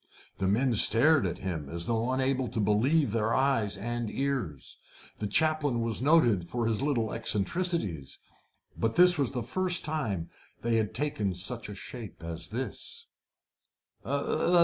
The 0.39 0.47
men 0.47 0.73
stared 0.73 1.27
at 1.27 1.37
him 1.37 1.69
as 1.69 1.85
though 1.85 2.09
unable 2.09 2.47
to 2.47 2.59
believe 2.59 3.11
their 3.11 3.35
eyes 3.35 3.77
and 3.77 4.09
ears. 4.09 4.79
The 5.19 5.27
chaplain 5.27 5.81
was 5.81 6.01
noted 6.01 6.43
for 6.43 6.65
his 6.65 6.81
little 6.81 7.13
eccentricities, 7.13 8.17
but 8.75 8.97
it 8.97 9.19
was 9.19 9.33
the 9.33 9.43
first 9.43 9.85
time 9.85 10.31
they 10.63 10.77
had 10.77 10.95
taken 10.95 11.35
such 11.35 11.69
a 11.69 11.75
shape 11.75 12.23
as 12.23 12.47
this. 12.47 13.05